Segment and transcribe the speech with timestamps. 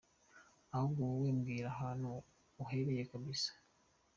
[0.75, 2.09] Ahubwo wowe mbwira ahantu
[2.63, 3.49] uherereye kabisa.